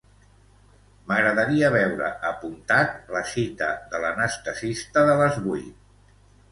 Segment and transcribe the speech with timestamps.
[1.11, 6.23] M'agradaria veure apuntat la cita de l'anestesista de les vuit.